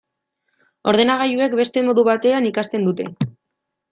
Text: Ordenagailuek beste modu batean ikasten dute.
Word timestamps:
Ordenagailuek 0.91 1.53
beste 1.59 1.85
modu 1.89 2.07
batean 2.09 2.49
ikasten 2.51 2.87
dute. 2.91 3.09